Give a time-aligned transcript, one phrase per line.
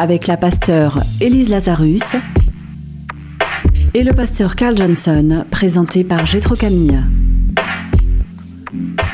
[0.00, 2.16] avec la pasteure Élise Lazarus
[3.92, 6.98] et le pasteur Carl Johnson, présenté par Gétro Camille.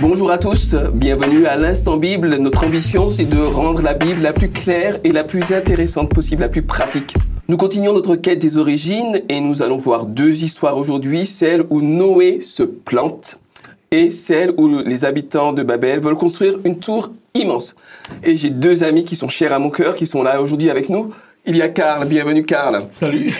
[0.01, 2.37] Bonjour à tous, bienvenue à l'Instant Bible.
[2.37, 6.43] Notre ambition, c'est de rendre la Bible la plus claire et la plus intéressante possible,
[6.43, 7.15] la plus pratique.
[7.49, 11.81] Nous continuons notre quête des origines et nous allons voir deux histoires aujourd'hui, celle où
[11.81, 13.41] Noé se plante
[13.97, 17.75] et celle où les habitants de Babel veulent construire une tour immense.
[18.23, 20.91] Et j'ai deux amis qui sont chers à mon cœur, qui sont là aujourd'hui avec
[20.91, 21.15] nous.
[21.47, 22.79] Il y a Karl, bienvenue Karl.
[22.93, 23.35] Salut.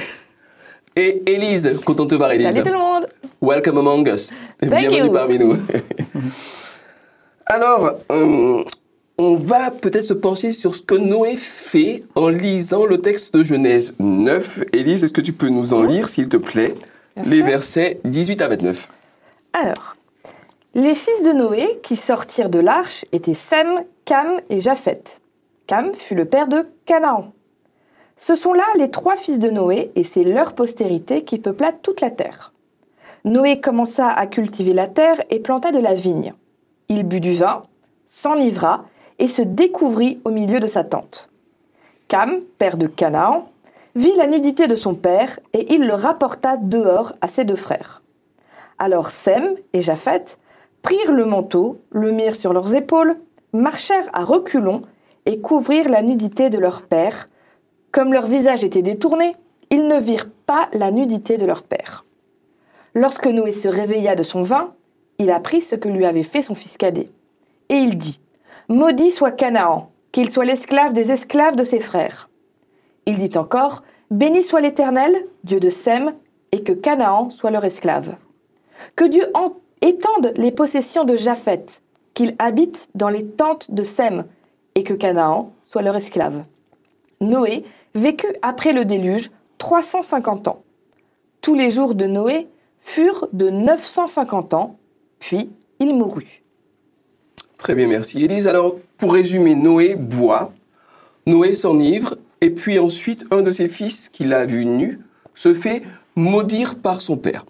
[0.97, 2.47] Et Élise, content de te voir Élise.
[2.47, 3.07] Salut tout le monde.
[3.43, 4.33] Welcome among us.
[4.63, 5.13] bienvenue you.
[5.13, 5.59] parmi nous.
[7.47, 8.65] Alors, euh,
[9.19, 13.45] on va peut-être se pencher sur ce que Noé fait en lisant le texte de
[13.45, 14.65] Genèse 9.
[14.73, 16.75] Élise, est-ce que tu peux nous en lire, s'il te plaît,
[17.15, 17.47] Bien les sûr.
[17.47, 18.89] versets 18 à 29
[19.53, 19.97] Alors,
[20.77, 25.23] les fils de Noé qui sortirent de l'arche étaient Sem, Cam et Japheth.
[25.67, 27.33] Cam fut le père de Canaan.
[28.15, 32.03] Ce sont là les trois fils de Noé et c'est leur postérité qui peupla toute
[32.03, 32.53] la terre.
[33.25, 36.35] Noé commença à cultiver la terre et planta de la vigne.
[36.91, 37.63] Il but du vin,
[38.05, 38.85] s'enivra
[39.19, 41.31] et se découvrit au milieu de sa tente.
[42.09, 43.49] Cam, père de Canaan,
[43.95, 48.03] vit la nudité de son père et il le rapporta dehors à ses deux frères.
[48.79, 50.39] Alors Sem et Japheth
[50.87, 53.17] prirent le manteau, le mirent sur leurs épaules,
[53.53, 54.83] marchèrent à reculons
[55.25, 57.27] et couvrirent la nudité de leur père.
[57.91, 59.35] Comme leur visage était détourné,
[59.71, 62.05] ils ne virent pas la nudité de leur père.
[62.95, 64.75] Lorsque Noé se réveilla de son vin,
[65.19, 67.11] il apprit ce que lui avait fait son fils cadet.
[67.69, 68.21] Et il dit
[68.69, 72.31] Maudit soit Canaan, qu'il soit l'esclave des esclaves de ses frères.
[73.07, 73.83] Il dit encore
[74.13, 76.15] Béni soit l'Éternel, Dieu de Sem,
[76.53, 78.15] et que Canaan soit leur esclave.
[78.95, 79.25] Que Dieu
[79.87, 81.83] en- étende les possessions de Japheth,
[82.15, 84.25] qu'il habite dans les tentes de Sem,
[84.75, 86.45] et que Canaan soit leur esclave.
[87.21, 87.65] Noé
[87.95, 90.63] vécut après le déluge 350 ans.
[91.41, 92.49] Tous les jours de Noé
[92.81, 94.77] furent de 950 ans,
[95.19, 96.43] puis il mourut.
[97.57, 98.23] Très bien, merci.
[98.23, 100.53] Élise, alors, pour résumer, Noé boit,
[101.27, 105.01] Noé s'enivre, et puis ensuite, un de ses fils, qu'il a vu nu,
[105.35, 105.83] se fait
[106.17, 107.47] maudire par son père.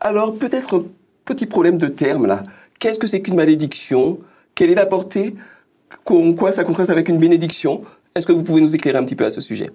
[0.00, 0.84] Alors, peut-être
[1.24, 2.42] petit problème de terme, là.
[2.78, 4.18] Qu'est-ce que c'est qu'une malédiction?
[4.54, 5.34] Quelle est la portée?
[6.06, 7.82] En quoi ça contraste avec une bénédiction?
[8.14, 9.70] Est-ce que vous pouvez nous éclairer un petit peu à ce sujet?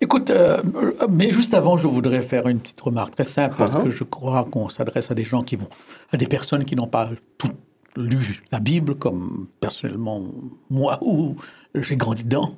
[0.00, 0.60] Écoute, euh,
[1.08, 3.84] mais juste avant, je voudrais faire une petite remarque très simple parce Uh-huh.
[3.84, 5.68] que je crois qu'on s'adresse à des gens qui vont,
[6.10, 7.08] à des personnes qui n'ont pas
[7.38, 7.50] tout
[7.96, 10.22] lu la Bible, comme personnellement
[10.70, 11.36] moi ou
[11.74, 12.50] j'ai grandi dedans.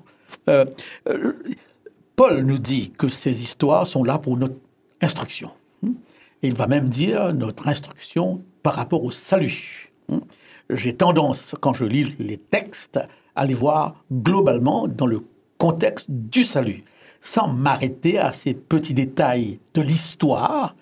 [0.48, 0.64] Euh,
[1.08, 1.34] euh,
[2.16, 4.54] Paul nous dit que ces histoires sont là pour notre
[5.02, 5.50] instruction.
[6.44, 9.90] Il va même dire notre instruction par rapport au salut.
[10.10, 10.18] Hmm?
[10.68, 13.00] J'ai tendance, quand je lis les textes,
[13.34, 15.24] à les voir globalement dans le
[15.56, 16.84] contexte du salut,
[17.22, 20.76] sans m'arrêter à ces petits détails de l'histoire.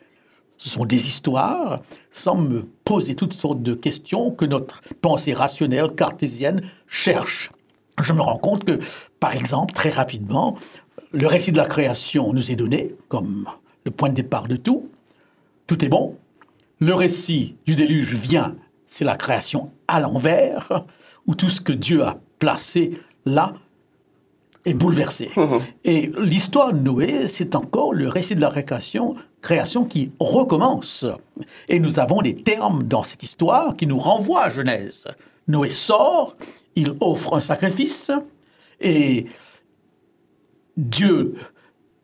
[0.59, 1.81] Ce sont des histoires,
[2.11, 7.53] sans me poser toutes sortes de questions que notre pensée rationnelle cartésienne cherche.
[8.01, 8.81] Je me rends compte que,
[9.21, 10.57] par exemple, très rapidement,
[11.13, 13.47] le récit de la création nous est donné comme
[13.85, 14.89] le point de départ de tout.
[15.67, 16.17] Tout est bon.
[16.81, 18.57] Le récit du déluge vient,
[18.87, 20.85] c'est la création à l'envers,
[21.27, 23.55] où tout ce que Dieu a placé là
[24.65, 25.31] est bouleversé.
[25.85, 31.07] Et l'histoire de Noé, c'est encore le récit de la création, création qui recommence.
[31.69, 35.07] Et nous avons des termes dans cette histoire qui nous renvoient à Genèse.
[35.49, 36.37] Noé sort,
[36.77, 38.11] il offre un sacrifice,
[38.81, 39.27] et
[40.77, 41.35] Dieu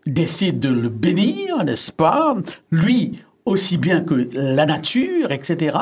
[0.06, 2.36] décide de le bénir, n'est-ce pas?
[2.70, 5.76] Lui, aussi bien que la nature, etc.,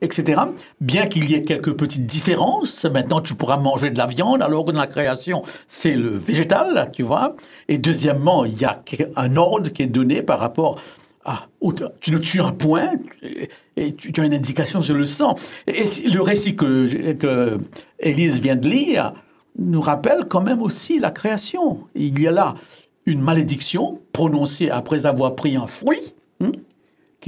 [0.00, 0.42] etc.
[0.80, 4.64] Bien qu'il y ait quelques petites différences, maintenant tu pourras manger de la viande, alors
[4.64, 7.36] que dans la création, c'est le végétal, tu vois.
[7.68, 8.82] Et deuxièmement, il y a
[9.16, 10.80] un ordre qui est donné par rapport
[11.24, 11.46] à...
[12.00, 12.92] Tu ne tues un point,
[13.76, 15.34] et- tu, as une indication sur le sang.
[15.66, 17.58] Et le récit que, que
[18.00, 19.12] Élise vient de lire
[19.58, 21.84] nous rappelle quand même aussi la création.
[21.94, 22.54] Il y a là
[23.06, 26.14] une malédiction prononcée après avoir pris un fruit,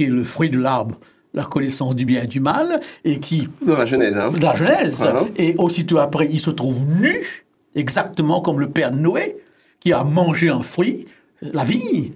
[0.01, 0.99] qui est le fruit de l'arbre,
[1.33, 4.55] la connaissance du bien et du mal, et qui, Dans la Genèse, hein de la
[4.55, 5.23] Genèse, Ah.
[5.37, 7.23] et aussitôt après, il se trouve nu,
[7.75, 9.37] exactement comme le père Noé,
[9.79, 11.05] qui a mangé un fruit,
[11.41, 12.13] la vie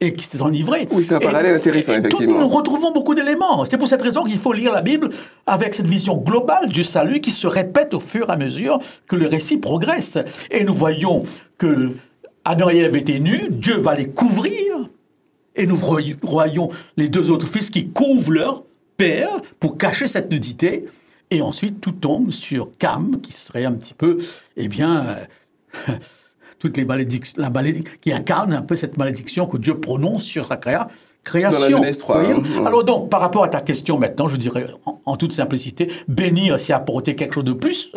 [0.00, 0.88] et qui s'est enivré.
[0.90, 2.38] Oui, c'est un parallèle intéressant, et tout- effectivement.
[2.40, 3.64] nous retrouvons beaucoup d'éléments.
[3.64, 5.08] C'est pour cette raison qu'il faut lire la Bible
[5.46, 9.16] avec cette vision globale du salut qui se répète au fur et à mesure que
[9.16, 10.18] le récit progresse.
[10.50, 11.22] Et nous voyons
[11.58, 11.92] que
[12.44, 14.88] Adam et Ève étaient nus, Dieu va les couvrir,
[15.56, 18.64] et nous voy- voyons les deux autres fils qui couvrent leur
[18.96, 20.86] père pour cacher cette nudité.
[21.30, 24.18] Et ensuite, tout tombe sur Cam, qui serait un petit peu,
[24.56, 25.92] eh bien, euh,
[26.58, 30.44] toutes les malédictions, la malédic- qui incarne un peu cette malédiction que Dieu prononce sur
[30.46, 30.88] sa créa-
[31.24, 31.78] création.
[31.78, 32.66] Genèse 3, Vous voyez hein, ouais.
[32.66, 36.60] Alors donc, par rapport à ta question maintenant, je dirais en, en toute simplicité, bénir,
[36.60, 37.90] c'est apporter quelque chose de plus.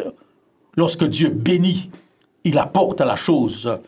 [0.78, 1.90] Lorsque Dieu bénit,
[2.44, 3.80] il apporte à la chose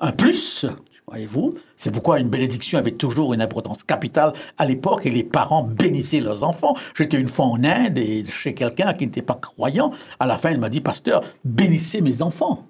[0.00, 0.66] un plus.
[1.10, 5.62] Voyez-vous, c'est pourquoi une bénédiction avait toujours une importance capitale à l'époque et les parents
[5.62, 6.76] bénissaient leurs enfants.
[6.94, 9.90] J'étais une fois en Inde et chez quelqu'un qui n'était pas croyant.
[10.20, 12.66] À la fin, il m'a dit, pasteur, bénissez mes enfants.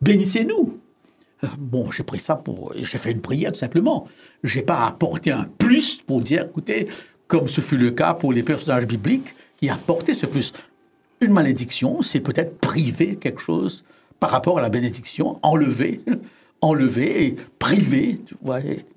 [0.00, 0.78] Bénissez-nous.
[1.44, 2.72] Euh, Bon, j'ai pris ça pour.
[2.76, 4.08] J'ai fait une prière tout simplement.
[4.42, 6.88] Je n'ai pas apporté un plus pour dire, écoutez,
[7.26, 10.52] comme ce fut le cas pour les personnages bibliques qui apportaient ce plus.
[11.20, 13.84] Une malédiction, c'est peut-être priver quelque chose
[14.18, 16.00] par rapport à la bénédiction, enlever,
[16.60, 18.34] enlever priver, tu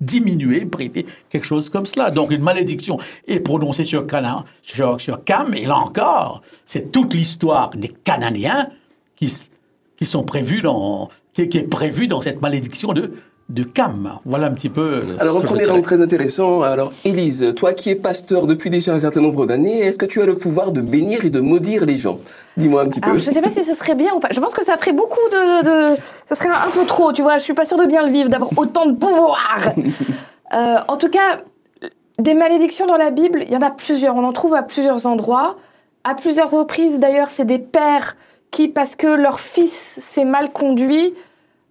[0.00, 2.10] diminuer, priver, quelque chose comme cela.
[2.10, 7.14] Donc une malédiction est prononcée sur, Canaan, sur, sur Cam, et là encore, c'est toute
[7.14, 8.70] l'histoire des Cananéens
[9.16, 9.32] qui,
[9.96, 13.12] qui sont prévus dans, qui, qui est prévue dans cette malédiction de,
[13.50, 14.18] de Cam.
[14.24, 14.80] Voilà un petit peu.
[14.80, 15.72] euh, Alors, premier dirais.
[15.76, 16.62] rang très intéressant.
[16.62, 20.22] Alors, Élise, toi qui es pasteur depuis déjà un certain nombre d'années, est-ce que tu
[20.22, 22.18] as le pouvoir de bénir et de maudire les gens?
[22.56, 23.18] Dis-moi un petit peu.
[23.18, 24.28] Je ne sais pas si ce serait bien ou pas.
[24.30, 25.62] Je pense que ça ferait beaucoup de.
[25.62, 27.38] de, de- ça serait un peu trop, tu vois.
[27.38, 29.58] Je suis pas sûre de bien le vivre, d'avoir autant de pouvoir.
[30.54, 31.38] Euh, en tout cas,
[32.18, 34.14] des malédictions dans la Bible, il y en a plusieurs.
[34.16, 35.56] On en trouve à plusieurs endroits.
[36.04, 38.16] À plusieurs reprises, d'ailleurs, c'est des pères
[38.50, 41.14] qui, parce que leur fils s'est mal conduit,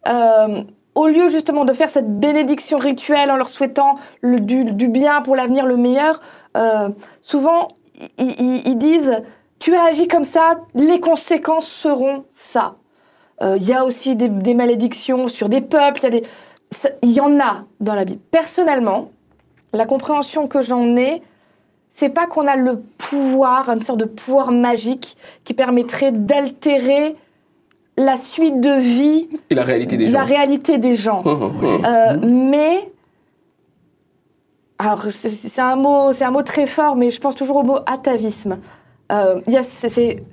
[0.07, 0.61] euh,
[0.99, 5.37] au lieu justement de faire cette bénédiction rituelle en leur souhaitant le- du, bien pour
[5.37, 6.19] l'avenir, le meilleur,
[6.57, 6.89] euh,
[7.21, 7.69] souvent
[8.17, 9.21] ils, disent
[9.59, 12.75] Tu as agi comme ça, les conséquences seront ça.
[13.41, 16.09] Euh, Il y a aussi des, malédictions sur des peuples,
[17.01, 18.21] il y, y en a dans la Bible.
[18.31, 19.09] Personnellement,
[19.71, 21.21] la compréhension que j'en ai,
[21.87, 27.15] c'est pas qu'on a le pouvoir, une sorte de pouvoir magique qui permettrait d'altérer
[27.99, 30.25] la suite de vie, Et la réalité des la gens.
[30.25, 31.21] réalité des gens.
[31.25, 31.85] Hum, hum, hum.
[31.85, 32.89] Euh, mais
[34.77, 37.79] alors c'est- un mot, c'est un mot très fort, mais je pense toujours au mot
[37.85, 38.59] atavisme.
[39.11, 40.23] Euh, c'est-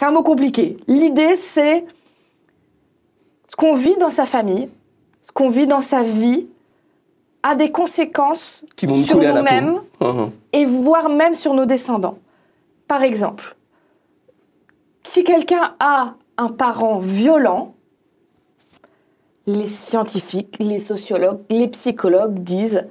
[0.00, 0.76] un mot compliqué.
[0.88, 1.84] L'idée, c'est
[3.50, 4.70] ce qu'on vit dans sa famille,
[5.22, 6.46] ce qu'on vit dans sa vie,
[7.42, 9.80] a des conséquences Qui vont sur la nous-mêmes
[10.54, 12.16] et voire même sur nos descendants.
[12.88, 13.54] Par exemple,
[15.04, 17.74] si quelqu'un a un parent violent,
[19.46, 22.86] les scientifiques, les sociologues, les psychologues disent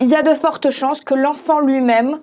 [0.00, 2.20] il y a de fortes chances que l'enfant lui-même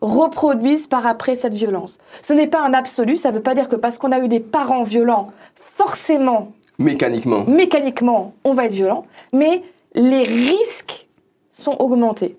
[0.00, 1.98] reproduise par après cette violence.
[2.22, 4.28] Ce n'est pas un absolu, ça ne veut pas dire que parce qu'on a eu
[4.28, 7.44] des parents violents, forcément Mécaniquement.
[7.44, 9.62] mécaniquement, on va être violent, mais
[9.94, 11.08] les risques
[11.48, 12.38] sont augmentés.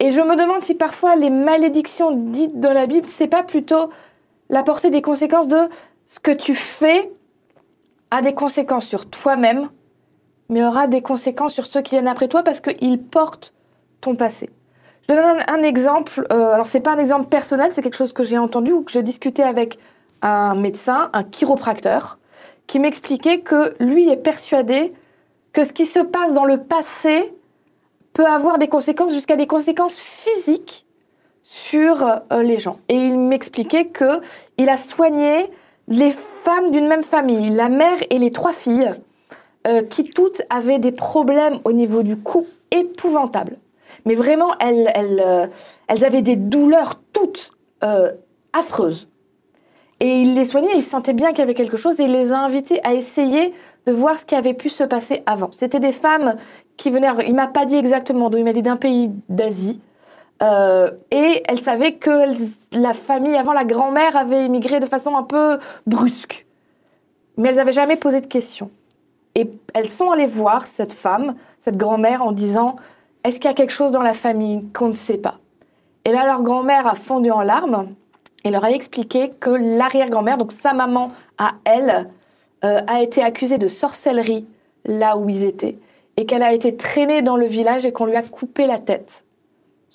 [0.00, 3.90] Et je me demande si parfois les malédictions dites dans la Bible, c'est pas plutôt
[4.48, 5.68] la portée des conséquences de
[6.08, 7.12] ce que tu fais
[8.10, 9.68] a des conséquences sur toi-même,
[10.48, 13.52] mais aura des conséquences sur ceux qui viennent après toi parce qu'ils portent
[14.00, 14.50] ton passé.
[15.08, 16.26] Je donne un, exemple.
[16.32, 18.90] euh, alors c'est pas un exemple personnel, c'est quelque chose que j'ai entendu ou que
[18.90, 19.78] j'ai discuté avec
[20.22, 22.18] un médecin, un chiropracteur,
[22.66, 24.92] qui m'expliquait que lui est persuadé
[25.52, 27.32] que ce qui se passe dans le passé
[28.12, 30.86] peut avoir des conséquences jusqu'à des conséquences physiques
[31.42, 32.78] sur euh, les gens.
[32.88, 34.20] Et il m'expliquait que
[34.58, 35.50] il a soigné
[35.88, 38.90] les femmes d'une même famille, la mère et les trois filles,
[39.66, 43.58] euh, qui toutes avaient des problèmes au niveau du cou épouvantables.
[44.04, 45.46] Mais vraiment, elles, elles, euh,
[45.88, 47.52] elles avaient des douleurs toutes
[47.82, 48.12] euh,
[48.52, 49.08] affreuses.
[50.00, 52.32] Et il les soignait, il sentait bien qu'il y avait quelque chose et il les
[52.32, 53.52] a invitées à essayer
[53.86, 55.50] de voir ce qui avait pu se passer avant.
[55.50, 56.36] C'était des femmes
[56.76, 59.80] qui venaient, il m'a pas dit exactement d'où, il m'a dit d'un pays d'Asie.
[60.42, 62.24] Euh, et elles savaient que
[62.72, 66.46] la famille, avant la grand-mère, avait immigré de façon un peu brusque.
[67.36, 68.70] Mais elles n'avaient jamais posé de questions.
[69.34, 72.76] Et elles sont allées voir cette femme, cette grand-mère, en disant
[73.24, 75.38] Est-ce qu'il y a quelque chose dans la famille qu'on ne sait pas?
[76.04, 77.88] Et là, leur grand-mère a fondu en larmes
[78.44, 82.08] et leur a expliqué que l'arrière-grand-mère, donc sa maman à elle,
[82.64, 84.46] euh, a été accusée de sorcellerie
[84.84, 85.78] là où ils étaient
[86.16, 89.24] et qu'elle a été traînée dans le village et qu'on lui a coupé la tête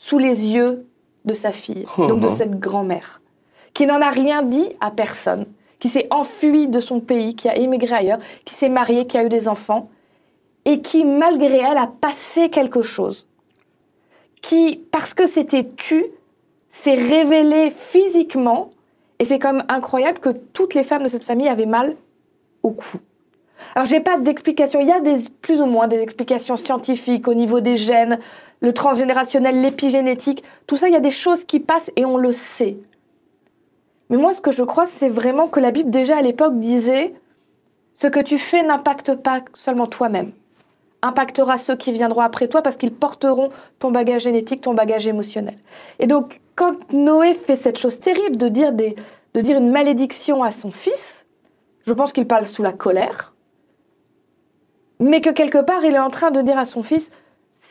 [0.03, 0.85] sous les yeux
[1.23, 3.21] de sa fille, donc de cette grand-mère,
[3.73, 5.45] qui n'en a rien dit à personne,
[5.79, 9.23] qui s'est enfuie de son pays, qui a émigré ailleurs, qui s'est mariée, qui a
[9.23, 9.89] eu des enfants.
[10.65, 13.27] et qui, malgré elle, a passé quelque chose.
[14.41, 16.05] Qui, parce que c'était tu,
[16.67, 18.71] s'est révélé physiquement.
[19.19, 21.95] Et c'est comme incroyable que toutes les femmes de cette famille avaient mal
[22.61, 22.97] au cou.
[23.75, 24.81] Alors, j'ai pas d'explication.
[24.81, 28.19] Il y a des, plus ou moins des explications scientifiques au niveau des gènes,
[28.63, 30.43] le transgénérationnel, l'épigénétique.
[30.65, 32.77] Tout ça, il y a des choses qui passent et on le sait.
[34.09, 37.13] Mais moi, ce que je crois, c'est vraiment que la Bible, déjà à l'époque, disait
[37.93, 40.31] ce que tu fais n'impacte pas seulement toi-même,
[41.01, 45.57] impactera ceux qui viendront après toi parce qu'ils porteront ton bagage génétique, ton bagage émotionnel.
[45.99, 48.95] Et donc, quand Noé fait cette chose terrible de dire, des,
[49.33, 51.25] de dire une malédiction à son fils,
[51.85, 53.33] je pense qu'il parle sous la colère,
[54.99, 57.11] mais que quelque part, il est en train de dire à son fils,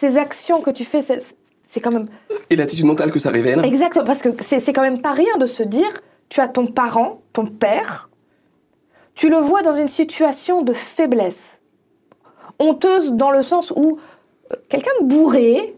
[0.02, 2.08] ces actions que tu fais, c'est quand même...
[2.50, 3.64] Et l'attitude mentale que ça révèle.
[3.64, 5.92] Exactement, parce que c'est quand même pas rien de se dire,
[6.28, 8.10] tu as ton parent, ton père,
[9.14, 11.62] tu le vois dans une situation de faiblesse.
[12.58, 14.00] Honteuse dans le sens où
[14.50, 15.76] euh, quelqu'un de bourré,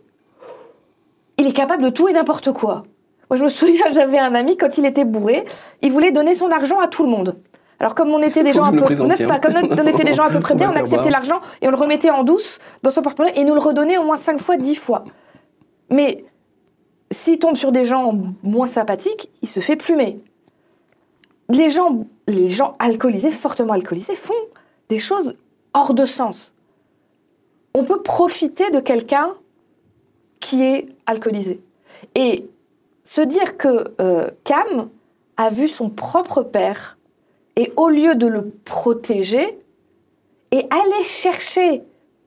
[1.37, 2.85] il est capable de tout et n'importe quoi.
[3.29, 5.45] Moi, je me souviens, j'avais un ami, quand il était bourré,
[5.83, 7.37] il voulait donner son argent à tout le monde.
[7.81, 10.31] Alors, comme on était des gens un peu, pas, comme on était des gens à
[10.31, 13.33] peu près bien, on acceptait l'argent et on le remettait en douce dans son porte-monnaie
[13.37, 15.05] et nous le redonnait au moins 5 fois, 10 fois.
[15.91, 16.25] Mais
[17.11, 20.21] s'il tombe sur des gens moins sympathiques, il se fait plumer
[21.49, 24.35] les gens, les gens alcoolisés, fortement alcoolisés, font
[24.89, 25.37] des choses
[25.73, 26.53] hors de sens.
[27.75, 29.35] On peut profiter de quelqu'un
[30.41, 31.63] qui est alcoolisé.
[32.15, 32.49] Et
[33.03, 34.89] se dire que euh, Cam
[35.37, 36.99] a vu son propre père
[37.57, 39.59] et au lieu de le protéger,
[40.51, 41.83] et aller chercher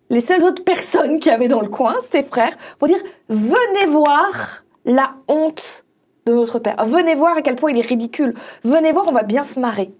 [0.10, 4.64] les seules autres personnes qui avaient dans le coin, ses frères, pour dire venez voir
[4.86, 5.86] la honte
[6.26, 6.84] de notre Père.
[6.86, 8.34] Venez voir à quel point il est ridicule.
[8.64, 9.92] Venez voir, on va bien se marrer.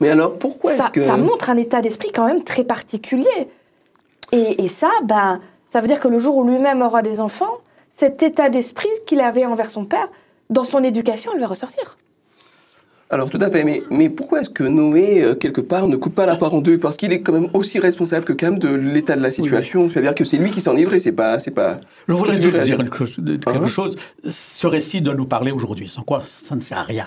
[0.00, 1.06] Mais alors, pourquoi ça, est-ce que...
[1.06, 3.48] Ça montre un état d'esprit quand même très particulier.
[4.32, 7.58] Et, ça, ben, ça veut dire que le jour où lui-même aura des enfants,
[7.90, 10.08] cet état d'esprit qu'il avait envers son père,
[10.48, 11.98] dans son éducation, il va ressortir.
[13.12, 16.14] Alors tout à fait, mais, mais pourquoi est-ce que Noé, euh, quelque part, ne coupe
[16.14, 16.78] pas la part en deux?
[16.78, 19.90] Parce qu'il est quand même aussi responsable que Cam de l'état de la situation.
[19.90, 21.38] C'est-à-dire que c'est lui qui s'en livrait, c'est pas...
[21.38, 21.78] C'est pas
[22.08, 23.04] Je voudrais juste dire quelque
[23.50, 23.98] hein chose.
[24.24, 27.06] Ce récit doit nous parler aujourd'hui, sans quoi ça ne sert à rien.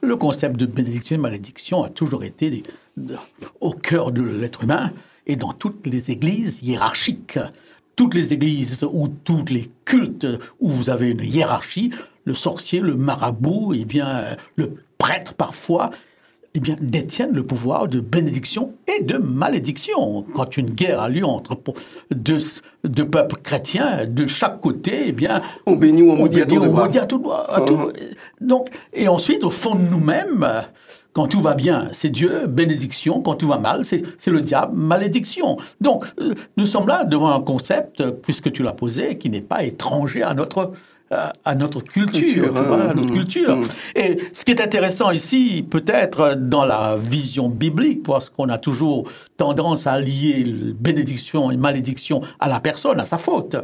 [0.00, 2.64] Le concept de bénédiction et malédiction a toujours été
[3.60, 4.90] au cœur de l'être humain
[5.28, 7.38] et dans toutes les églises hiérarchiques.
[7.94, 10.26] Toutes les églises ou tous les cultes
[10.58, 11.90] où vous avez une hiérarchie,
[12.24, 15.90] le sorcier, le marabout, et eh bien, le prêtres parfois,
[16.54, 20.24] eh bien, détiennent le pouvoir de bénédiction et de malédiction.
[20.34, 21.56] Quand une guerre a lieu entre
[22.10, 22.38] deux,
[22.84, 26.62] deux peuples chrétiens, de chaque côté, eh bien, on bénit ou on maudit à tout,
[26.62, 27.74] à tout, à tout.
[27.74, 27.92] Uh-huh.
[28.40, 30.64] Donc, et ensuite, au fond de nous-mêmes,
[31.12, 33.20] quand tout va bien, c'est Dieu, bénédiction.
[33.20, 35.56] Quand tout va mal, c'est le diable, malédiction.
[35.80, 39.64] Donc, euh, nous sommes là devant un concept, puisque tu l'as posé, qui n'est pas
[39.64, 40.72] étranger à notre
[41.10, 43.52] à notre culture, à notre culture.
[43.52, 43.60] Hein.
[43.60, 43.98] Mmh.
[43.98, 49.10] Et ce qui est intéressant ici, peut-être dans la vision biblique, parce qu'on a toujours
[49.36, 50.44] tendance à lier
[50.78, 53.56] bénédiction et malédiction à la personne, à sa faute,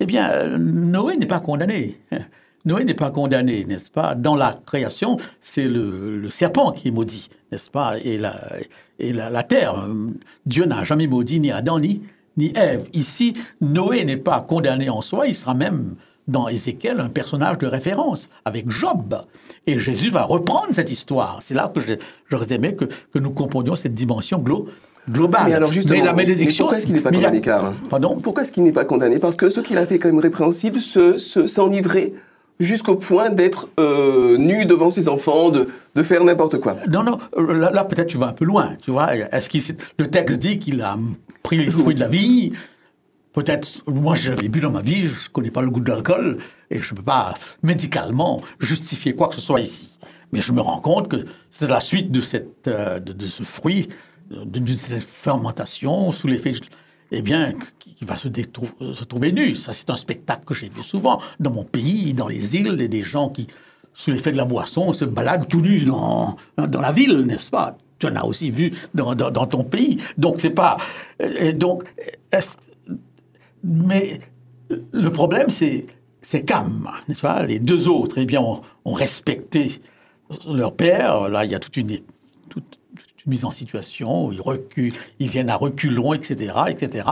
[0.00, 2.00] eh bien, Noé n'est pas condamné.
[2.64, 4.14] Noé n'est pas condamné, n'est-ce pas?
[4.14, 7.98] Dans la création, c'est le, serpent qui est maudit, n'est-ce pas?
[8.04, 8.36] Et, la,
[9.00, 9.88] et la, terre.
[10.46, 12.02] Dieu n'a jamais maudit ni Adam ni,
[12.36, 12.88] ni Ève.
[12.92, 15.96] Ici, Noé n'est pas condamné en soi, il sera même
[16.28, 19.16] dans Ézéchiel un personnage de référence avec Job.
[19.66, 21.38] Et Jésus va reprendre cette histoire.
[21.40, 21.80] C'est là que
[22.30, 24.42] j'aurais aimé que, que, nous comprenions cette dimension
[25.08, 25.46] globale.
[25.46, 26.64] Mais alors justement, la malédiction.
[26.64, 28.18] pourquoi est-ce qu'il n'est pas condamné, car Pardon?
[28.22, 29.18] Pourquoi est-ce qu'il n'est pas condamné?
[29.18, 32.14] Parce que ce qu'il a fait quand même répréhensible, s'enivrer
[32.60, 36.76] jusqu'au point d'être euh, nu devant ses enfants, de, de faire n'importe quoi.
[36.90, 39.14] Non, non, là, peut-être tu vas un peu loin, tu vois.
[39.16, 39.62] Est-ce qu'il
[39.98, 40.96] le texte dit qu'il a
[41.42, 42.52] pris les fruits de la vie,
[43.32, 46.38] Peut-être, moi j'avais bu dans ma vie, je ne connais pas le goût de l'alcool
[46.70, 49.98] et je ne peux pas médicalement justifier quoi que ce soit ici.
[50.32, 53.88] Mais je me rends compte que c'est la suite de, cette, euh, de, ce fruit,
[54.30, 56.54] d'une fermentation sous l'effet,
[57.10, 59.54] eh bien, qui, va se, se, trouver nu.
[59.56, 62.88] Ça, c'est un spectacle que j'ai vu souvent dans mon pays, dans les îles, et
[62.88, 63.46] des gens qui,
[63.92, 67.76] sous l'effet de la boisson, se baladent tout nus dans, dans la ville, n'est-ce pas?
[67.98, 69.98] Tu en as aussi vu dans, dans, dans ton pays.
[70.16, 70.78] Donc, c'est pas.
[71.20, 71.84] Et donc,
[72.32, 72.56] est-ce
[73.64, 74.18] mais
[74.92, 75.86] le problème, c'est
[76.22, 77.44] c'est Cam, n'est-ce pas?
[77.44, 79.80] Les deux autres, eh bien, ont, respecté
[80.48, 81.28] leur père.
[81.28, 81.98] Là, il y a toute une,
[82.48, 82.78] toute,
[83.26, 87.08] une mise en situation, où ils reculent, ils viennent à reculons, etc., etc.,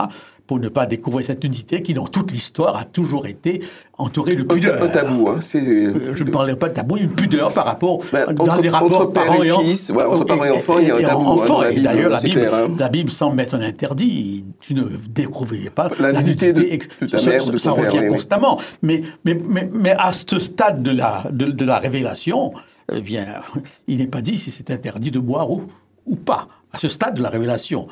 [0.51, 3.63] pour ne pas découvrir cette unité qui, dans toute l'histoire, a toujours été
[3.97, 4.83] entourée de pudeur.
[4.83, 5.39] Un tabou, hein.
[5.55, 9.13] Euh, Je ne parlerai pas de tabou, une pudeur par rapport dans entre- les rapports
[9.13, 11.25] parents et et, fils, ouais, entre parents et enfants, il y a un tabou, hein,
[11.35, 11.63] enfants.
[11.63, 12.67] et d'ailleurs, la Bible, clair, hein.
[12.77, 14.43] la Bible semble mettre un interdit.
[14.59, 17.99] Tu ne découvrirais pas La nudité de- ex- de ça- mère de ça père, revient
[18.01, 18.59] oui, constamment.
[18.81, 22.51] Mais, mais, mais, mais à ce stade de la, de, de la révélation,
[22.93, 23.25] eh bien,
[23.87, 25.61] il n'est pas dit si c'est interdit de boire ou,
[26.05, 26.49] ou pas.
[26.73, 27.87] À ce stade de la révélation.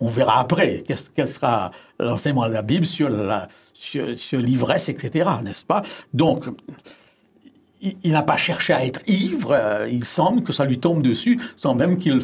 [0.00, 3.10] On verra après qu'est-ce- quel sera l'enseignement de la Bible sur
[3.74, 5.28] sur, sur l'ivresse, etc.
[5.42, 5.82] N'est-ce pas?
[6.12, 6.44] Donc,
[7.80, 9.52] il, n'a pas cherché à être ivre.
[9.52, 12.20] euh, il semble que ça lui tombe dessus, sans même qu'il.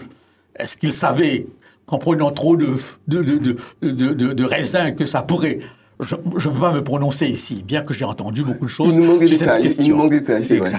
[0.58, 1.46] Est-ce qu'il savait
[1.86, 2.74] qu'en prenant trop de,
[3.08, 5.60] de, de, de- de raisins que ça pourrait.
[6.00, 9.00] Je ne peux pas me prononcer ici, bien que j'ai entendu beaucoup de choses Il
[9.00, 9.94] nous manque des sur cette détails, il question.
[9.96, 10.70] nous manque des détails, c'est vrai.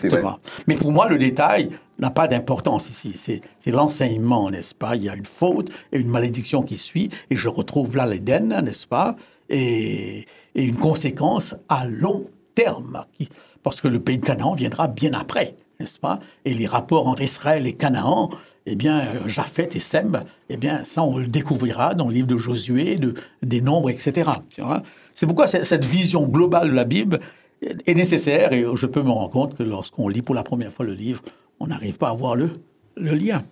[0.67, 3.13] Mais pour moi, le détail n'a pas d'importance ici.
[3.15, 4.95] C'est c'est l'enseignement, n'est-ce pas?
[4.95, 8.61] Il y a une faute et une malédiction qui suit, et je retrouve là l'Éden,
[8.61, 9.15] n'est-ce pas?
[9.49, 13.29] Et, et une conséquence à long terme, qui-
[13.63, 16.19] parce que le pays de Canaan viendra bien après, n'est-ce pas?
[16.45, 18.29] Et les rapports entre Israël et Canaan,
[18.67, 22.37] eh bien, Japheth et Sem, eh bien, ça, on le découvrira dans le livre de
[22.37, 24.29] Josué, de, des Nombres, etc.
[24.53, 24.83] tu vois?
[25.17, 27.19] C'est pourquoi cette vision globale de la Bible
[27.61, 30.85] est nécessaire, et je peux me rendre compte que lorsqu'on lit pour la première fois
[30.85, 31.23] le livre,
[31.59, 32.51] on n'arrive pas à voir le,
[32.95, 33.43] lien.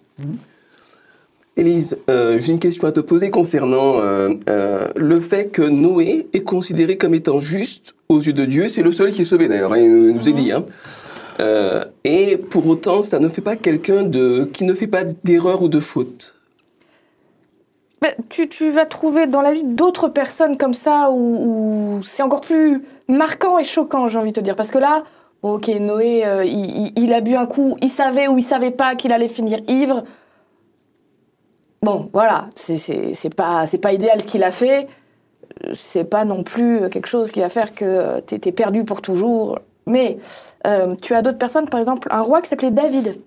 [1.58, 6.28] Élise, euh, j'ai une question à te poser concernant euh, euh, le fait que Noé
[6.34, 8.68] est considéré comme étant juste aux yeux de Dieu.
[8.68, 10.52] C'est le seul qui est sauvé d'ailleurs, hein, il nous est dit.
[10.52, 10.64] hein.
[12.04, 15.68] Et pour autant, ça ne fait pas quelqu'un de qui ne fait pas d'erreur ou
[15.68, 16.35] de faute.
[18.06, 22.84] Mais tu, vas trouver dans la vie d'autres personnes comme ça où, c'est encore plus
[23.08, 24.56] marquant et choquant, j'ai envie de te dire.
[24.56, 25.04] Parce que là,
[25.42, 29.12] ok, Noé, euh, il, a bu un coup, il savait ou il savait pas qu'il
[29.12, 30.04] allait finir ivre.
[31.82, 34.88] Bon, voilà, c'est- pas, pas idéal ce qu'il a fait.
[35.74, 39.60] C'est pas non plus quelque chose qui va faire que tu es perdu pour toujours.
[39.88, 40.18] Mais
[40.68, 43.20] euh, tu as d'autres personnes, par exemple, un roi qui s'appelait David,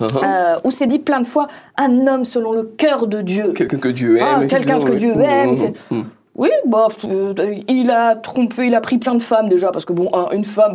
[0.00, 1.46] euh, où c'est dit plein de fois
[1.76, 3.52] un homme selon le cœur de Dieu.
[3.52, 4.26] Quelqu'un que Dieu aime.
[4.42, 5.24] Ah, quelqu'un que Dieu oui.
[5.24, 6.04] aime, Mmh, mmh, mmh.
[6.36, 7.32] Oui, bah, euh,
[7.68, 10.42] il a trompé, il a pris plein de femmes déjà, parce que bon, un, une
[10.42, 10.72] femme,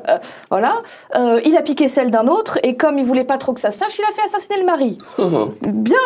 [0.50, 0.82] voilà.
[1.16, 3.70] Euh, il a piqué celle d'un autre, et comme il voulait pas trop que ça
[3.70, 4.98] sache, il a fait assassiner le mari.
[5.18, 5.22] Ah.
[5.62, 5.96] Bien,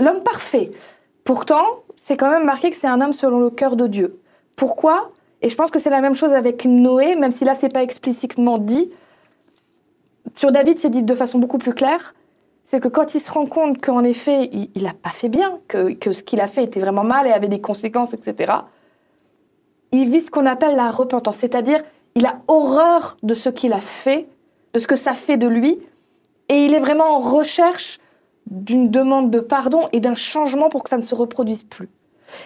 [0.00, 0.70] l'homme parfait.
[1.24, 1.64] Pourtant,
[1.96, 4.20] c'est quand même marqué que c'est un homme selon le cœur de Dieu.
[4.56, 5.10] Pourquoi?
[5.42, 7.82] Et je pense que c'est la même chose avec Noé, même si là, c'est pas
[7.82, 8.90] explicitement dit.
[10.34, 12.14] Sur David, c'est dit de façon beaucoup plus claire.
[12.64, 15.92] C'est que quand il se rend compte qu'en effet, il n'a pas fait bien, que,
[15.94, 18.52] que ce qu'il a fait était vraiment mal et avait des conséquences, etc.,
[19.92, 21.36] il vit ce qu'on appelle la repentance.
[21.36, 21.80] C'est-à-dire,
[22.14, 24.26] il a horreur de ce qu'il a fait,
[24.72, 25.78] de ce que ça fait de lui,
[26.48, 28.00] et il est vraiment en recherche
[28.46, 31.88] d'une demande de pardon et d'un changement pour que ça ne se reproduise plus.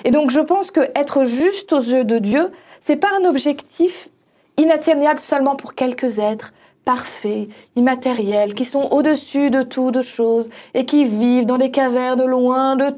[0.04, 4.08] Et donc je pense que être juste aux yeux de Dieu, c'est pas un objectif
[4.56, 6.52] inatteignable seulement pour quelques êtres
[6.88, 12.24] parfaits, immatériels, qui sont au-dessus de tout de choses et qui vivent dans des cavernes
[12.24, 12.88] loin de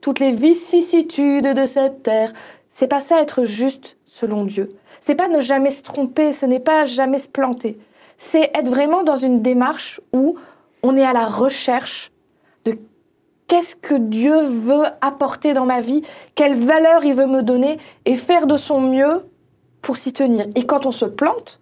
[0.00, 2.32] toutes les vicissitudes de cette terre.
[2.68, 4.76] C'est pas ça être juste selon Dieu.
[5.00, 7.76] C'est pas ne jamais se tromper, ce n'est pas jamais se planter.
[8.18, 10.36] C'est être vraiment dans une démarche où
[10.84, 12.12] on est à la recherche
[12.64, 12.78] de
[13.48, 16.02] qu'est-ce que Dieu veut apporter dans ma vie,
[16.36, 19.26] quelle valeur il veut me donner et faire de son mieux
[19.80, 20.46] pour s'y tenir.
[20.54, 21.58] Et quand on se plante,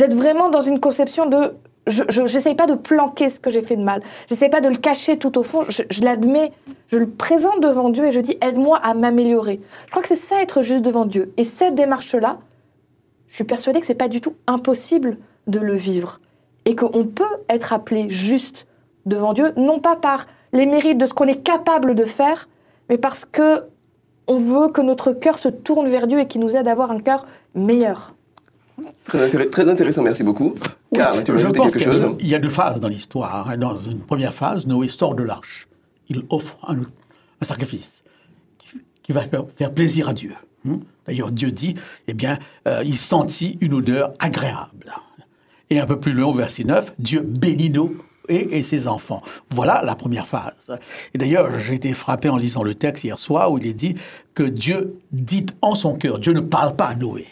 [0.00, 1.52] d'être vraiment dans une conception de
[1.86, 4.76] je n'essaye pas de planquer ce que j'ai fait de mal, j'essaye pas de le
[4.76, 6.52] cacher tout au fond, je, je l'admets,
[6.86, 9.60] je le présente devant Dieu et je dis aide-moi à m'améliorer.
[9.86, 11.32] Je crois que c'est ça être juste devant Dieu.
[11.36, 12.38] Et cette démarche-là,
[13.28, 16.20] je suis persuadée que c'est pas du tout impossible de le vivre
[16.64, 18.66] et qu'on peut être appelé juste
[19.04, 22.48] devant Dieu, non pas par les mérites de ce qu'on est capable de faire,
[22.88, 23.64] mais parce que
[24.28, 26.90] on veut que notre cœur se tourne vers Dieu et qu'il nous aide à avoir
[26.90, 28.14] un cœur meilleur.
[29.04, 30.54] Très, intéress- très intéressant, merci beaucoup.
[30.94, 33.56] Car, tu veux je pense quelque qu'il y, y a deux phases dans l'histoire.
[33.58, 35.66] Dans une première phase, Noé sort de l'arche.
[36.08, 38.02] Il offre un, un sacrifice
[38.58, 39.22] qui, qui va
[39.56, 40.34] faire, plaisir à Dieu.
[40.68, 40.78] hein.
[41.06, 41.74] D'ailleurs, Dieu dit,
[42.08, 42.38] eh bien,
[42.68, 44.92] euh, il sentit une odeur agréable.
[45.70, 47.92] Et un peu plus loin, au verset 9, Dieu bénit Noé
[48.28, 49.22] et, et ses enfants.
[49.50, 50.78] Voilà la première phase.
[51.14, 53.94] Et d'ailleurs, j'ai été frappé en lisant le texte hier soir où il est dit
[54.34, 57.26] que Dieu dit en son cœur, Dieu ne parle pas à Noé.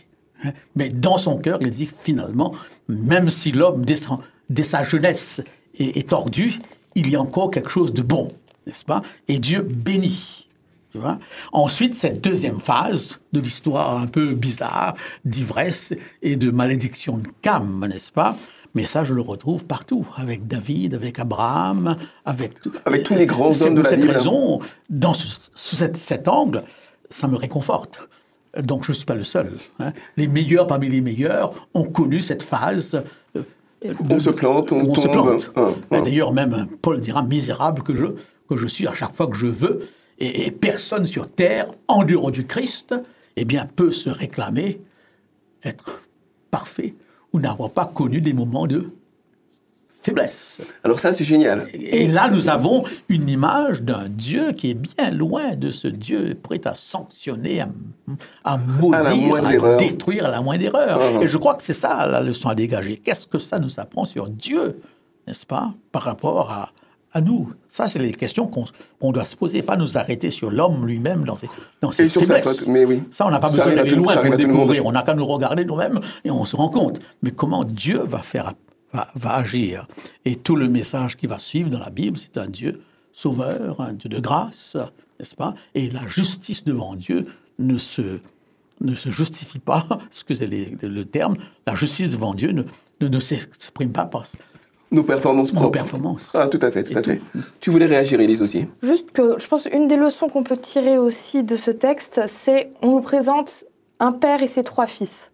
[0.76, 2.52] Mais dans son cœur, il dit finalement,
[2.88, 5.42] même si l'homme, dès, sa jeunesse,
[5.78, 6.60] est, est tordu,
[6.94, 8.32] il y a encore quelque chose de bon,
[8.66, 9.02] n'est-ce pas?
[9.28, 10.46] Et Dieu bénit.
[10.92, 11.18] Tu vois?
[11.52, 17.86] Ensuite, cette deuxième phase de l'histoire un peu bizarre, d'ivresse et de malédiction de Cam,
[17.86, 18.34] n'est-ce pas?
[18.74, 22.52] Mais ça, je le retrouve partout, avec David, avec Abraham, avec,
[22.86, 26.26] avec tous les grands C'est hommes de pour cette raison, dans ce- sous cet, cet
[26.28, 26.62] angle,
[27.10, 28.08] ça me réconforte.
[28.56, 29.58] Donc je ne suis pas le seul.
[29.78, 29.92] hein.
[30.16, 33.02] Les meilleurs parmi les meilleurs ont connu cette phase.
[33.36, 33.42] euh,
[34.10, 35.26] On se plante, on où se tombe.
[35.38, 35.52] plante.
[35.56, 36.02] Hein, hein.
[36.02, 38.06] D'ailleurs, même Paul dira misérable que je,
[38.48, 39.86] que je suis à chaque fois que je veux.
[40.18, 42.94] Et, et personne sur terre, en dehors du Christ,
[43.36, 44.80] eh bien, peut se réclamer
[45.62, 46.02] être
[46.50, 46.94] parfait
[47.32, 48.90] ou n'avoir pas connu des moments de
[50.00, 50.60] faiblesse.
[50.84, 51.66] Alors ça, c'est génial.
[51.74, 56.36] Et là, nous avons une image d'un Dieu qui est bien loin de ce Dieu
[56.40, 57.68] prêt à sanctionner, à,
[58.44, 61.00] à maudire, à, détruire à la moindre erreur.
[61.02, 61.22] Ah.
[61.22, 62.96] Et je crois que c'est ça la leçon à dégager.
[62.96, 64.80] Qu'est-ce que ça nous apprend sur Dieu,
[65.26, 66.70] n'est-ce pas, par rapport à,
[67.12, 67.52] à nous?
[67.68, 68.66] Ça, c'est les questions qu'on
[69.00, 71.48] qu'on doit se poser, pas nous arrêter sur l'homme lui-même dans ses,
[71.80, 72.60] dans ses Et sur sa faiblesses.
[72.60, 73.02] faute, mais oui.
[73.10, 74.86] Ça, on n'a pas Ça besoin d'aller loin pour découvrir.
[74.86, 77.00] On n'a qu'à nous regarder nous-mêmes et on se rend compte.
[77.22, 78.52] Mais comment Dieu va faire,
[78.92, 79.86] va, va agir
[80.24, 82.80] Et tout le message qui va suivre dans la Bible, c'est un Dieu
[83.12, 84.76] sauveur, un Dieu de grâce,
[85.18, 85.54] n'est-ce pas?
[85.74, 87.26] Et la justice devant Dieu
[87.58, 88.20] ne se,
[88.80, 92.62] ne se justifie pas, excusez les- le, terme, la justice devant Dieu ne,
[93.00, 94.24] ne, ne s'exprime pas par
[94.92, 95.72] Nos performances nos propres.
[95.78, 96.30] performances.
[96.34, 97.10] Ah, tout à fait, tout Et à tout.
[97.10, 97.20] fait.
[97.60, 98.66] Tu voulais réagir, Élise, aussi?
[98.82, 102.70] Juste que je pense une des leçons qu'on peut tirer aussi de ce texte, c'est
[102.82, 103.64] on nous présente
[104.00, 105.32] un père et ses trois fils,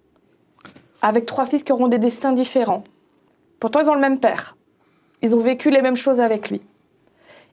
[1.02, 2.82] avec trois fils qui auront des destins différents.
[3.64, 4.58] Pourtant, ils ont le même père.
[5.22, 6.60] Ils ont vécu les mêmes choses avec lui.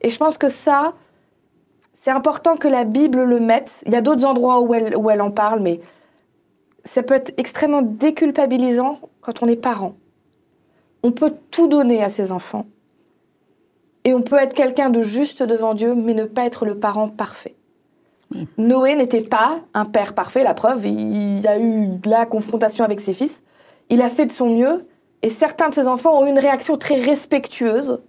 [0.01, 0.91] Et je pense que ça,
[1.93, 3.81] c'est important que la Bible le mette.
[3.85, 5.79] Il y a d'autres endroits où elle, où elle en parle, mais
[6.83, 9.93] ça peut être extrêmement déculpabilisant quand on est parent.
[11.01, 12.65] On peut tout donner à ses enfants.
[14.03, 17.07] Et on peut être quelqu'un de juste devant Dieu, mais ne pas être le parent
[17.07, 17.55] parfait.
[18.57, 23.13] Noé n'était pas un père parfait, la preuve, il a eu la confrontation avec ses
[23.13, 23.41] fils.
[23.89, 24.85] Il a fait de son mieux,
[25.23, 28.01] et certains de ses enfants ont eu une réaction très respectueuse.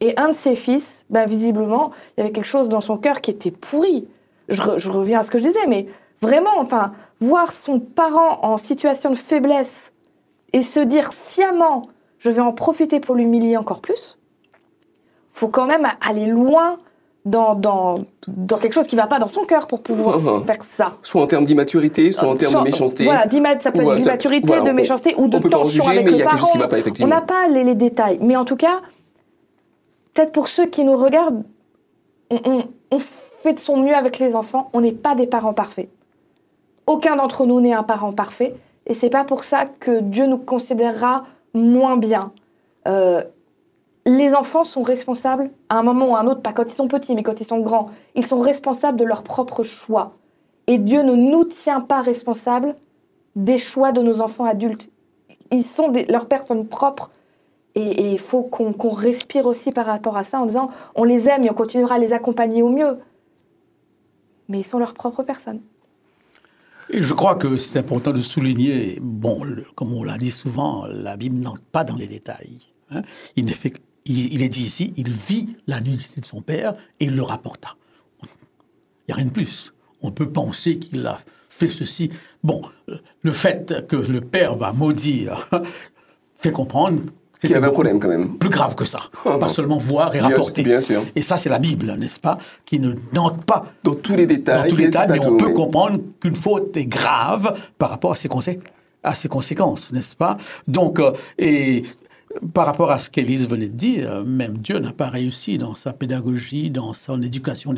[0.00, 3.20] Et un de ses fils, ben, visiblement, il y avait quelque chose dans son cœur
[3.20, 4.08] qui était pourri.
[4.48, 5.86] Je, je reviens à ce que je disais, mais
[6.20, 9.92] vraiment, enfin, voir son parent en situation de faiblesse
[10.52, 14.18] et se dire sciemment, je vais en profiter pour l'humilier encore plus,
[15.32, 16.78] faut quand même aller loin
[17.24, 20.58] dans, dans, dans quelque chose qui ne va pas dans son cœur pour pouvoir faire
[20.76, 20.92] ça.
[21.02, 23.04] Soit en termes d'immaturité, soit en termes Soit- de méchanceté.
[23.04, 23.22] Voilà,
[23.60, 25.62] ça peut être euh, d'immaturité, voilà, de on- méchanceté ou de on peut pas en
[25.62, 27.10] tension juger, avec mais le y a chose qui va pas, effectivement.
[27.10, 28.18] On n'a pas les, les détails.
[28.20, 28.80] Mais en tout cas,
[30.12, 31.42] peut-être pour ceux qui nous regardent,
[32.30, 34.70] on, on- on fait de son mieux avec les enfants.
[34.72, 35.88] On n'est pas des parents parfaits.
[36.86, 38.54] Aucun d'entre nous n'est un parent parfait.
[38.86, 42.20] Et c'est pas pour ça que Dieu nous considérera moins bien.
[42.86, 43.22] Euh,
[44.06, 46.88] les enfants sont responsables à un moment ou à un autre, pas quand ils sont
[46.88, 47.90] petits, mais quand ils sont grands.
[48.14, 50.12] Ils sont responsables de leurs propres choix.
[50.66, 52.74] Et Dieu ne nous tient pas responsables
[53.36, 54.90] des choix de nos enfants adultes.
[55.50, 57.10] Ils sont des- leurs personnes propres.
[57.76, 61.42] Et il faut qu'on respire aussi par rapport à ça en disant on les aime
[61.44, 62.98] et on continuera à les accompagner au mieux.
[64.48, 65.60] Mais ils sont leurs propres personnes.
[66.90, 69.40] Et je crois que c'est important de souligner, bon,
[69.74, 72.58] comme on l'a dit souvent, la Bible n'entre pas dans les détails.
[72.90, 73.02] hein.
[73.36, 73.72] Il, ne fait,
[74.06, 77.22] il, il est dit ici, il vit la nudité de son père et il le
[77.22, 77.76] rapporta.
[78.22, 78.28] Il
[79.08, 79.72] n'y a rien de plus.
[80.02, 81.18] On peut penser qu'il a
[81.50, 82.10] fait ceci.
[82.42, 82.62] Bon,
[83.22, 85.48] le fait que le père va maudire
[86.36, 87.00] fait comprendre
[87.38, 88.36] Qu'il y avait un problème, quand même.
[88.38, 88.98] plus grave que ça.
[89.24, 90.62] Pas seulement voir et Bien- rapporter.
[90.62, 91.02] bien sûr.
[91.14, 94.62] Et ça, c'est la Bible, n'est-ce pas Qui ne n'entre pas Dans tous les détails.
[94.64, 95.52] dans tous les détails, mais on peut oui.
[95.54, 98.60] comprendre qu'une faute est grave par rapport à ses, consé-
[99.02, 100.36] à ses conséquences, n'est-ce pas?
[100.66, 101.82] Donc, euh, et
[102.52, 105.92] par rapport à ce qu'Élise venait de dire, même Dieu n'a pas réussi dans sa
[105.92, 107.74] pédagogie, dans son éducation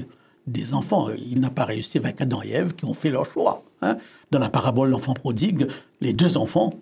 [0.46, 1.08] des- enfants.
[1.28, 3.62] Il n'a pas réussi avec Adam et Ève qui ont fait leur choix.
[3.82, 3.96] hein.
[4.30, 5.66] Dans la parabole de l'enfant prodigue,
[6.00, 6.72] les deux enfants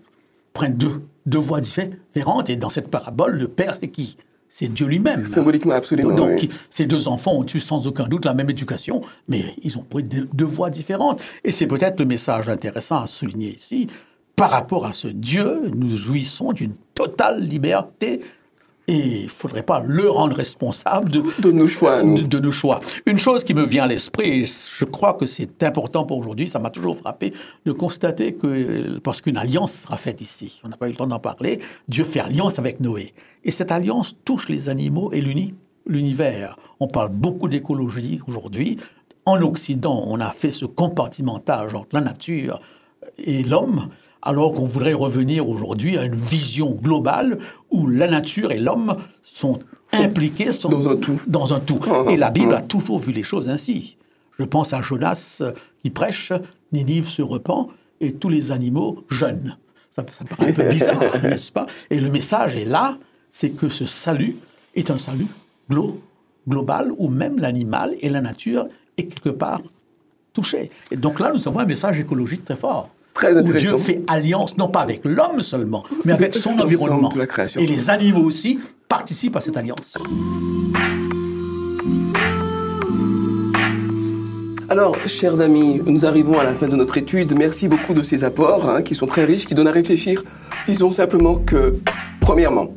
[0.53, 4.17] prennent deux, deux voies différentes, et dans cette parabole, le père, c'est qui?
[4.49, 5.27] C'est Dieu lui-même.
[5.27, 6.15] Symboliquement, absolument.
[6.15, 6.49] Donc, oui.
[6.71, 10.05] ces deux enfants ont eu sans aucun doute la même éducation, mais ils ont pris
[10.05, 11.21] deux, deux voies différentes.
[11.43, 13.89] Et c'est peut-être le message intéressant à souligner ici.
[14.37, 18.21] Par rapport à ce Dieu, nous jouissons d'une totale liberté
[18.87, 22.53] et il ne faudrait pas le rendre responsable de, De nos choix, de, de nos
[22.53, 22.81] choix.
[23.07, 26.47] Une chose qui me vient à l'esprit, et je crois que c'est important pour aujourd'hui,
[26.47, 27.33] ça m'a toujours frappé
[27.65, 31.07] de constater que, parce qu'une alliance sera faite ici, on n'a pas eu le temps
[31.07, 33.15] d'en parler, Dieu fait alliance avec Noé.
[33.45, 35.55] Et cette alliance touche les animaux et l'uni-
[35.87, 36.57] l'univers.
[36.79, 38.77] On parle beaucoup d'écologie aujourd'hui.
[39.25, 42.61] En Occident, on a fait ce compartimentage entre la nature
[43.17, 43.89] et l'homme,
[44.25, 47.39] alors qu'on voudrait revenir aujourd'hui à une vision globale
[47.71, 49.61] où la nature et l'homme sont
[49.93, 51.21] impliqués sont Dans un tout.
[51.27, 51.79] Dans un tout.
[51.87, 52.59] Ah, Et la Bible ah.
[52.59, 53.97] a toujours vu les choses ainsi.
[54.39, 55.43] Je pense à Jonas
[55.81, 56.33] qui prêche,
[56.73, 57.69] Ninive se repent
[58.01, 59.57] et tous les animaux jeûnent.
[59.91, 61.67] Ça, ça paraît un peu bizarre, n'est-ce pas?
[61.91, 62.99] Et le message est là,
[63.31, 64.35] c'est que ce salut
[64.75, 65.29] est un salut
[65.71, 66.01] glo-
[66.49, 69.61] global où même l'animal et la nature est quelque part
[70.33, 70.71] touchés.
[70.91, 72.91] Et donc là, nous avons un message écologique très fort.
[73.15, 73.53] Très où.
[73.53, 77.09] Dieu fait alliance, non pas avec l'homme seulement, mais avec son environnement.
[77.09, 77.61] de la création.
[77.61, 79.97] Et les animaux aussi participent à cette alliance.
[84.69, 87.37] Alors, chers amis, nous arrivons à la fin de notre étude.
[87.37, 90.25] Merci beaucoup de ces apports hein, qui sont très riches, qui donnent à réfléchir.
[90.67, 91.77] Disons simplement que,
[92.21, 92.75] premièrement,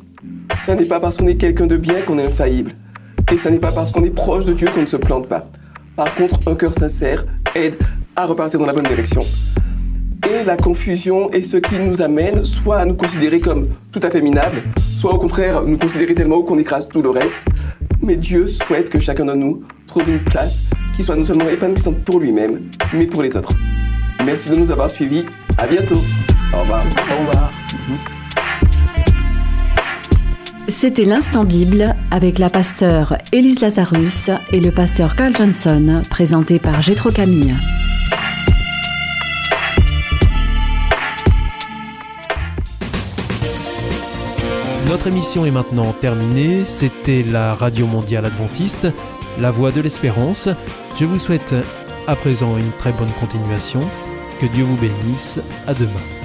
[0.60, 2.74] ça n'est pas parce qu'on est quelqu'un de bien qu'on est infaillible.
[3.32, 5.48] Et ça n'est pas parce qu'on est proche de Dieu qu'on ne se plante pas.
[5.96, 7.76] Par contre, un cœur sincère aide
[8.16, 9.22] à repartir dans la bonne direction.
[10.26, 14.10] Et la confusion est ce qui nous amène soit à nous considérer comme tout à
[14.10, 14.64] fait minables,
[14.98, 17.40] soit au contraire nous considérer tellement haut qu'on écrase tout le reste.
[18.02, 20.64] Mais Dieu souhaite que chacun de nous trouve une place
[20.96, 22.62] qui soit non seulement épanouissante pour lui-même,
[22.94, 23.54] mais pour les autres.
[24.26, 25.26] Merci de nous avoir suivis.
[25.58, 26.02] À bientôt.
[26.54, 26.84] Au revoir.
[26.84, 27.52] Au revoir.
[30.68, 36.82] C'était l'instant Bible avec la pasteure Élise Lazarus et le pasteur Carl Johnson, présenté par
[36.82, 37.56] Gétro Camille.
[44.88, 46.64] Notre émission est maintenant terminée.
[46.64, 48.88] C'était la Radio Mondiale Adventiste,
[49.38, 50.48] la voix de l'espérance.
[50.98, 51.54] Je vous souhaite
[52.08, 53.82] à présent une très bonne continuation.
[54.40, 55.42] Que Dieu vous bénisse.
[55.68, 56.17] À demain.